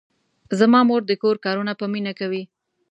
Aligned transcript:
زما 0.59 0.79
مور 0.89 1.01
د 1.07 1.11
کور 1.21 1.35
کارونه 1.45 1.73
په 1.79 1.85
مینه 1.93 2.13
کوي. 2.19 2.43